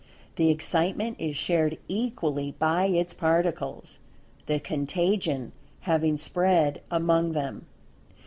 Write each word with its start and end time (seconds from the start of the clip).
The 0.35 0.49
excitement 0.49 1.17
is 1.19 1.37
shared 1.37 1.77
equally 1.87 2.55
by 2.57 2.85
its 2.87 3.13
Particles, 3.13 3.99
the 4.47 4.59
"contagion" 4.59 5.51
having 5.81 6.17
spread 6.17 6.81
among 6.89 7.33
them. 7.33 7.67